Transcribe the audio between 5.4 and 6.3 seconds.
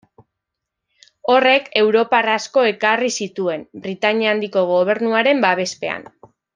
babespean.